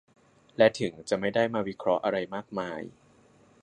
[0.57, 2.81] และถึงจะไม่ได้มาวิเคราะห์อะไรมากมาย